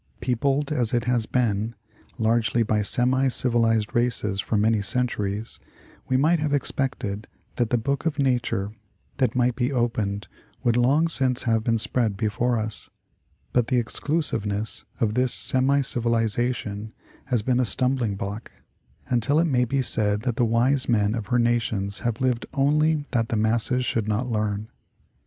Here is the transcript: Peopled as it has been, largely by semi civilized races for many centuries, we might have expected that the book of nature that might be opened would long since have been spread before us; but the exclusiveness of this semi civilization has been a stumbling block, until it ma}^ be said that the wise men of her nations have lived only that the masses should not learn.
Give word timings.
Peopled 0.19 0.71
as 0.71 0.95
it 0.95 1.03
has 1.03 1.27
been, 1.27 1.75
largely 2.17 2.63
by 2.63 2.81
semi 2.81 3.27
civilized 3.27 3.93
races 3.93 4.41
for 4.41 4.57
many 4.57 4.81
centuries, 4.81 5.59
we 6.07 6.17
might 6.17 6.39
have 6.39 6.55
expected 6.55 7.27
that 7.57 7.69
the 7.69 7.77
book 7.77 8.07
of 8.07 8.17
nature 8.17 8.71
that 9.17 9.35
might 9.35 9.55
be 9.55 9.71
opened 9.71 10.27
would 10.63 10.75
long 10.75 11.07
since 11.07 11.43
have 11.43 11.63
been 11.63 11.77
spread 11.77 12.17
before 12.17 12.57
us; 12.57 12.89
but 13.53 13.67
the 13.67 13.77
exclusiveness 13.77 14.85
of 14.99 15.13
this 15.13 15.35
semi 15.35 15.81
civilization 15.81 16.93
has 17.25 17.43
been 17.43 17.59
a 17.59 17.63
stumbling 17.63 18.15
block, 18.15 18.51
until 19.05 19.37
it 19.37 19.45
ma}^ 19.45 19.69
be 19.69 19.83
said 19.83 20.21
that 20.21 20.35
the 20.35 20.43
wise 20.45 20.89
men 20.89 21.13
of 21.13 21.27
her 21.27 21.37
nations 21.37 21.99
have 21.99 22.19
lived 22.19 22.47
only 22.55 23.05
that 23.11 23.29
the 23.29 23.37
masses 23.37 23.85
should 23.85 24.07
not 24.07 24.27
learn. 24.27 24.67